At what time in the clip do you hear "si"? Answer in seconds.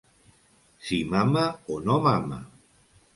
0.87-0.97